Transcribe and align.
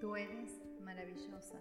Tú 0.00 0.16
eres 0.16 0.62
maravillosa. 0.82 1.60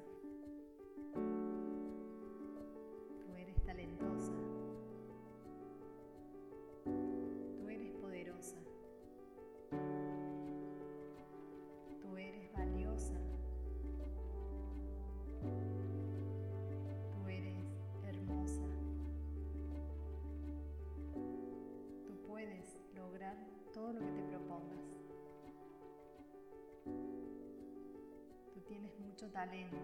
Talento. 29.28 29.78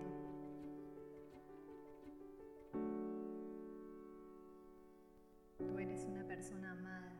Tú 5.58 5.80
eres 5.80 6.06
una 6.06 6.26
persona 6.26 6.72
amada. 6.72 7.12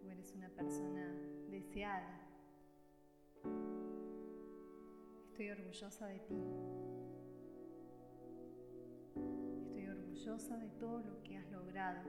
Tú 0.00 0.08
eres 0.08 0.32
una 0.34 0.48
persona 0.48 1.14
deseada. 1.50 2.20
Estoy 5.28 5.50
orgullosa 5.50 6.06
de 6.06 6.20
ti. 6.20 6.42
Estoy 9.66 9.86
orgullosa 9.88 10.56
de 10.56 10.70
todo 10.70 11.00
lo 11.00 11.22
que 11.22 11.36
has 11.36 11.50
logrado. 11.50 12.08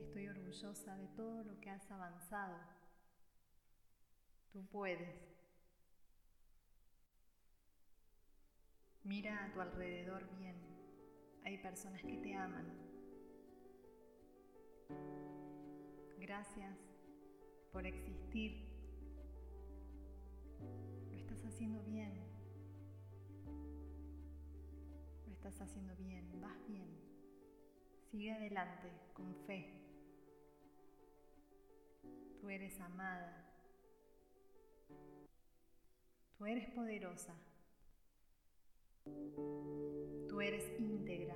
Estoy 0.00 0.28
orgullosa 0.28 0.96
de 0.96 1.08
todo 1.08 1.42
lo 1.44 1.58
que 1.60 1.70
has 1.70 1.90
avanzado. 1.90 2.75
Tú 4.56 4.64
puedes. 4.68 5.14
Mira 9.04 9.44
a 9.44 9.52
tu 9.52 9.60
alrededor 9.60 10.26
bien. 10.38 10.56
Hay 11.44 11.58
personas 11.58 12.00
que 12.02 12.16
te 12.16 12.34
aman. 12.34 12.72
Gracias 16.18 16.74
por 17.70 17.86
existir. 17.86 18.66
Lo 21.10 21.18
estás 21.18 21.44
haciendo 21.44 21.82
bien. 21.82 22.14
Lo 25.26 25.32
estás 25.32 25.60
haciendo 25.60 25.94
bien. 25.96 26.40
Vas 26.40 26.66
bien. 26.66 26.88
Sigue 28.10 28.32
adelante 28.32 28.90
con 29.12 29.34
fe. 29.44 29.82
Tú 32.40 32.48
eres 32.48 32.80
amada. 32.80 33.55
Tú 36.36 36.46
eres 36.46 36.68
poderosa. 36.70 37.34
Tú 40.28 40.40
eres 40.40 40.78
íntegra. 40.78 41.34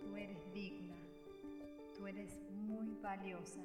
Tú 0.00 0.16
eres 0.16 0.52
digna. 0.52 0.96
Tú 1.96 2.06
eres 2.06 2.36
muy 2.50 2.94
valiosa. 3.02 3.62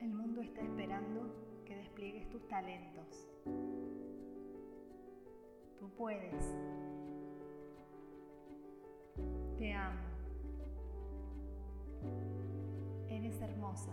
El 0.00 0.14
mundo 0.14 0.40
está 0.40 0.60
esperando 0.60 1.62
que 1.64 1.76
despliegues 1.76 2.28
tus 2.30 2.46
talentos. 2.48 3.28
Tú 5.78 5.88
puedes. 5.96 6.56
Te 9.58 9.72
amo. 9.72 10.07
Hermosa. 13.40 13.92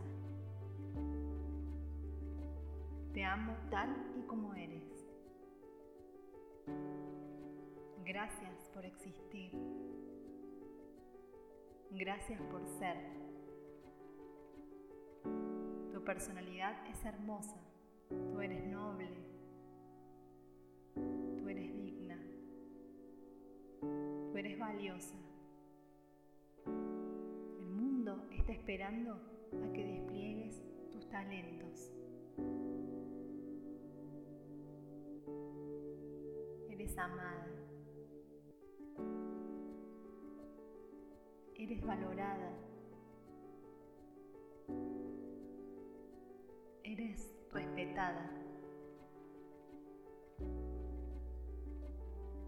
Te 3.14 3.24
amo 3.24 3.56
tal 3.70 3.90
y 4.18 4.24
como 4.24 4.54
eres. 4.56 5.08
Gracias 8.04 8.70
por 8.74 8.86
existir. 8.86 9.52
Gracias 11.92 12.42
por 12.52 12.66
ser. 12.66 12.98
Tu 15.94 16.04
personalidad 16.04 16.86
es 16.88 17.06
hermosa. 17.06 17.58
Tú 18.10 18.42
eres 18.42 18.66
noble. 18.68 19.08
Tú 20.94 21.48
eres 21.48 21.74
digna. 21.78 22.20
Tú 23.82 24.38
eres 24.38 24.60
valiosa. 24.60 25.16
El 26.66 27.70
mundo 27.70 28.28
está 28.32 28.52
esperando 28.52 29.35
a 29.64 29.72
que 29.74 29.86
despliegues 29.86 30.62
tus 30.92 31.08
talentos. 31.10 31.92
Eres 36.70 36.98
amada. 36.98 37.48
Eres 41.56 41.86
valorada. 41.86 42.52
Eres 46.84 47.34
respetada. 47.52 48.30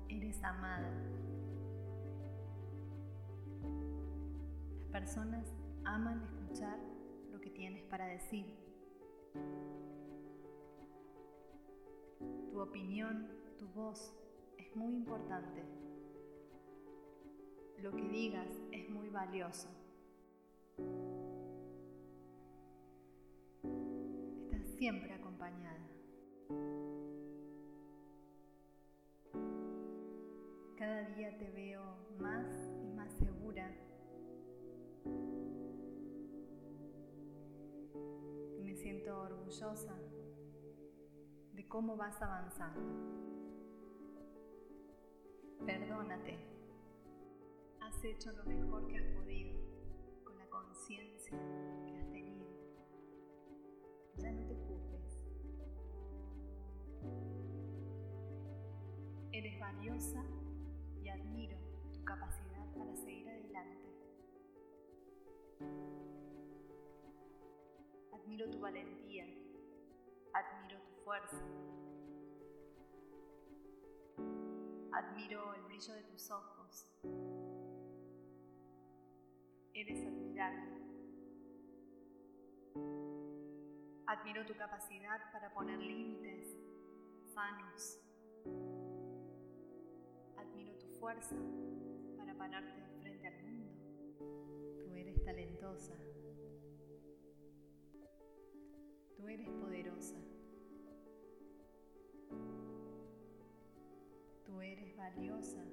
Eres 0.09 0.43
amada. 0.43 0.91
Las 4.79 4.87
personas 4.89 5.47
aman 5.85 6.21
escuchar 6.23 6.96
tienes 7.49 7.83
para 7.83 8.05
decir. 8.07 8.45
Tu 12.51 12.59
opinión, 12.59 13.27
tu 13.57 13.67
voz 13.67 14.13
es 14.57 14.75
muy 14.75 14.93
importante. 14.93 15.63
Lo 17.81 17.91
que 17.91 18.07
digas 18.09 18.49
es 18.71 18.89
muy 18.89 19.09
valioso. 19.09 19.69
Estás 24.43 24.65
siempre 24.77 25.13
acompañada. 25.13 25.87
Cada 30.77 31.09
día 31.15 31.37
te 31.37 31.49
veo 31.51 31.83
más 32.19 32.47
y 32.83 32.87
más 32.93 33.11
segura. 33.13 33.71
Orgullosa 39.09 39.95
de 41.53 41.67
cómo 41.67 41.95
vas 41.95 42.21
avanzando. 42.21 42.81
Perdónate. 45.65 46.37
Has 47.81 48.03
hecho 48.03 48.31
lo 48.33 48.43
mejor 48.45 48.87
que 48.87 48.97
has 48.97 49.07
podido 49.15 49.59
con 50.23 50.37
la 50.37 50.47
conciencia 50.49 51.37
que 51.87 51.97
has 51.97 52.11
tenido. 52.11 52.45
Ya 54.17 54.31
no 54.31 54.45
te 54.45 54.55
juzgues. 54.55 55.19
Eres 59.31 59.59
valiosa 59.59 60.23
y 61.01 61.09
admiro 61.09 61.57
tu 61.93 62.03
capacidad 62.03 62.65
para 62.77 62.95
seguir 62.95 63.16
Admiro 68.27 68.49
tu 68.49 68.59
valentía, 68.59 69.23
admiro 70.33 70.81
tu 70.81 70.93
fuerza, 71.05 71.41
admiro 74.91 75.53
el 75.53 75.61
brillo 75.63 75.93
de 75.93 76.03
tus 76.03 76.29
ojos. 76.29 76.91
Eres 79.73 80.05
admirable. 80.05 80.75
Admiro 84.07 84.45
tu 84.45 84.55
capacidad 84.55 85.31
para 85.31 85.53
poner 85.53 85.79
límites 85.79 86.53
sanos. 87.33 87.97
Admiro 90.35 90.77
tu 90.79 90.87
fuerza 90.99 91.37
para 92.17 92.37
pararte 92.37 92.83
frente 92.99 93.25
al 93.25 93.41
mundo. 93.41 93.71
Tú 94.83 94.93
eres 94.95 95.23
talentosa. 95.23 96.16
Tú 99.27 99.33
eres 99.33 99.49
poderosa. 99.49 100.15
Tú 104.45 104.61
eres 104.61 104.95
valiosa. 104.95 105.65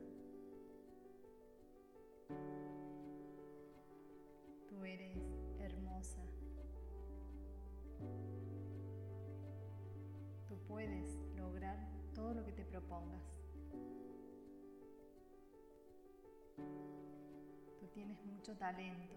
Tú 4.69 4.85
eres 4.85 5.17
hermosa. 5.61 6.21
Tú 10.49 10.59
puedes 10.67 11.15
lograr 11.37 11.79
todo 12.13 12.35
lo 12.35 12.45
que 12.45 12.51
te 12.51 12.65
propongas. 12.65 13.23
Tú 17.79 17.87
tienes 17.95 18.19
mucho 18.25 18.57
talento. 18.57 19.15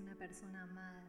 Una 0.00 0.14
persona 0.14 0.62
amada. 0.62 1.02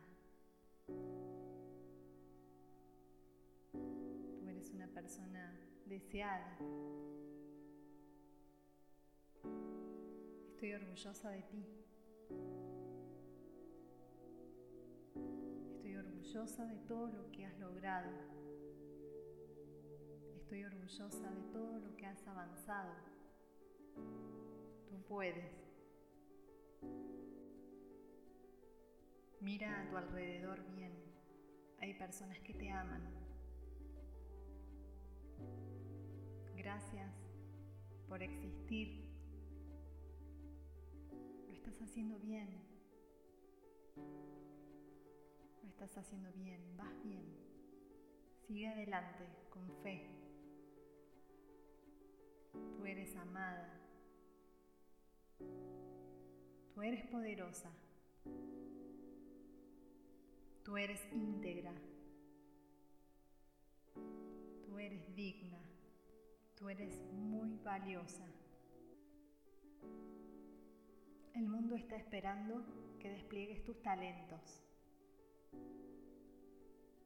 Tú 3.72 4.48
eres 4.48 4.72
una 4.72 4.88
persona 4.88 5.58
deseada. 5.86 6.58
Estoy 10.50 10.74
orgullosa 10.74 11.30
de 11.30 11.42
ti. 11.44 11.66
Estoy 15.76 15.96
orgullosa 15.96 16.66
de 16.66 16.78
todo 16.88 17.08
lo 17.08 17.32
que 17.32 17.46
has 17.46 17.58
logrado. 17.60 18.12
Estoy 20.36 20.64
orgullosa 20.66 21.32
de 21.32 21.42
todo 21.54 21.80
lo 21.80 21.96
que 21.96 22.06
has 22.06 22.28
avanzado. 22.28 22.94
Tú 24.90 25.02
puedes. 25.08 25.62
Mira 29.42 29.82
a 29.82 29.90
tu 29.90 29.98
alrededor 29.98 30.64
bien. 30.76 30.94
Hay 31.80 31.94
personas 31.96 32.40
que 32.40 32.54
te 32.54 32.70
aman. 32.72 33.02
Gracias 36.56 37.12
por 38.08 38.22
existir 38.22 39.12
estás 41.72 41.90
haciendo 41.90 42.20
bien. 42.20 42.50
Lo 45.62 45.70
estás 45.70 45.98
haciendo 45.98 46.32
bien, 46.34 46.62
vas 46.76 47.04
bien. 47.04 47.24
Sigue 48.48 48.68
adelante 48.68 49.26
con 49.50 49.70
fe. 49.82 50.10
Tú 52.52 52.86
eres 52.86 53.16
amada. 53.16 53.80
Tú 56.74 56.82
eres 56.82 57.06
poderosa. 57.08 57.72
Tú 60.64 60.78
eres 60.78 61.02
íntegra. 61.12 61.74
Tú 64.66 64.78
eres 64.78 65.16
digna. 65.16 65.60
Tú 66.56 66.70
eres 66.70 67.02
muy 67.14 67.58
valiosa. 67.64 68.26
El 71.34 71.48
mundo 71.48 71.76
está 71.76 71.96
esperando 71.96 72.64
que 73.00 73.10
despliegues 73.10 73.64
tus 73.64 73.82
talentos. 73.82 74.62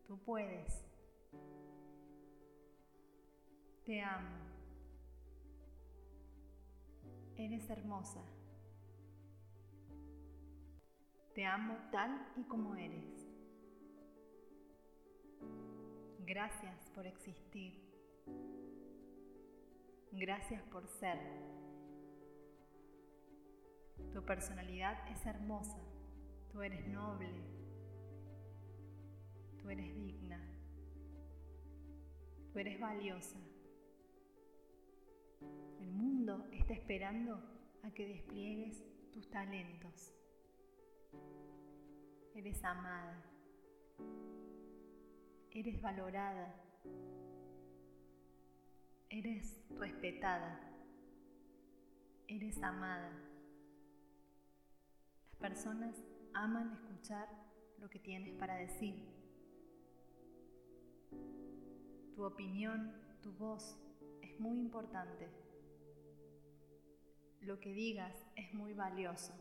Tú 0.06 0.18
puedes. 0.19 0.84
Te 3.86 4.02
amo. 4.02 4.38
Eres 7.38 7.69
hermosa. 7.69 8.22
Te 11.34 11.46
amo 11.46 11.78
tal 11.92 12.28
y 12.36 12.44
como 12.44 12.75
eres. 12.75 13.14
Gracias 16.25 16.89
por 16.95 17.06
existir. 17.06 17.80
Gracias 20.12 20.63
por 20.63 20.88
ser. 20.88 21.19
Tu 24.12 24.25
personalidad 24.25 25.07
es 25.12 25.24
hermosa, 25.25 25.77
tú 26.51 26.63
eres 26.63 26.88
noble, 26.88 27.30
tú 29.62 29.69
eres 29.69 29.94
digna, 29.94 30.42
tú 32.51 32.57
eres 32.57 32.80
valiosa. 32.80 33.38
El 35.80 35.92
mundo 35.92 36.48
está 36.54 36.74
esperando 36.74 37.39
a 37.83 37.92
que 37.92 38.07
despliegues 38.07 38.83
tus 39.12 39.30
talentos. 39.30 40.12
Eres 42.33 42.63
amada, 42.63 43.24
eres 45.56 45.81
valorada, 45.81 46.54
eres 49.10 49.60
respetada, 49.80 50.60
eres 52.28 52.62
amada 52.62 53.25
personas 55.40 55.96
aman 56.34 56.74
escuchar 56.74 57.30
lo 57.78 57.88
que 57.88 58.00
tienes 58.00 58.34
para 58.34 58.56
decir. 58.56 58.96
Tu 62.16 62.24
opinión, 62.24 62.92
tu 63.22 63.31
voz 63.34 63.78
es 64.22 64.40
muy 64.40 64.60
importante. 64.60 65.30
Lo 67.42 67.60
que 67.60 67.74
digas 67.74 68.16
es 68.36 68.54
muy 68.54 68.74
valioso. 68.74 69.34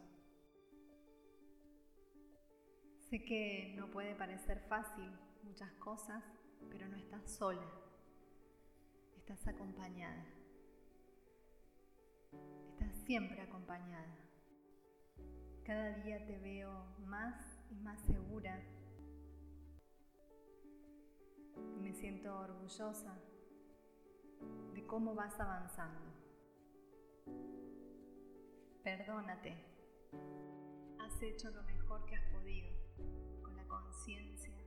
Sé 3.08 3.24
que 3.24 3.74
no 3.78 3.90
puede 3.90 4.14
parecer 4.14 4.60
fácil 4.68 5.10
muchas 5.44 5.72
cosas, 5.74 6.24
pero 6.70 6.88
no 6.88 6.96
estás 6.96 7.30
sola. 7.30 7.66
Estás 9.16 9.46
acompañada. 9.46 10.24
Estás 12.70 12.94
siempre 13.06 13.40
acompañada. 13.40 14.16
Cada 15.64 15.90
día 15.98 16.24
te 16.26 16.38
veo 16.38 16.84
más 17.06 17.34
y 17.70 17.76
más 17.76 18.00
segura. 18.02 18.60
Me 21.80 21.92
siento 21.92 22.36
orgullosa 22.36 23.18
de 24.74 24.86
cómo 24.86 25.14
vas 25.14 25.38
avanzando. 25.38 26.12
Perdónate. 28.82 29.54
Has 30.98 31.22
hecho 31.22 31.50
lo 31.50 31.62
mejor 31.62 32.04
que 32.06 32.16
has 32.16 32.24
podido 32.32 32.68
con 33.42 33.56
la 33.56 33.66
conciencia. 33.66 34.63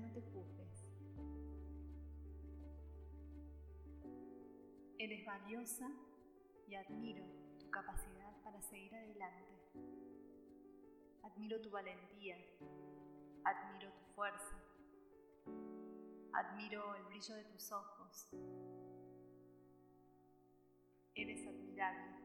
No 0.00 0.10
te 0.10 0.22
juzgues. 0.22 0.86
Eres 4.98 5.24
valiosa 5.26 5.90
y 6.66 6.74
admiro 6.74 7.24
capacidad 7.70 8.42
para 8.42 8.60
seguir 8.62 8.94
adelante. 8.94 9.52
Admiro 11.22 11.60
tu 11.60 11.70
valentía, 11.70 12.36
admiro 13.44 13.92
tu 13.92 14.04
fuerza, 14.14 14.56
admiro 16.32 16.94
el 16.94 17.04
brillo 17.04 17.34
de 17.34 17.44
tus 17.44 17.70
ojos. 17.72 18.30
Eres 21.14 21.46
admirable. 21.46 22.16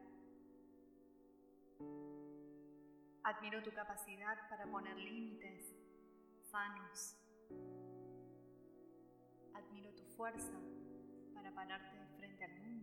Admiro 3.24 3.62
tu 3.62 3.72
capacidad 3.72 4.48
para 4.48 4.66
poner 4.70 4.96
límites 4.96 5.74
sanos. 6.50 7.27
Admiro 9.54 9.92
tu 9.94 10.04
fuerza 10.16 10.52
para 11.34 11.50
pararte 11.54 11.96
frente 12.16 12.44
al 12.44 12.52
mundo 12.60 12.77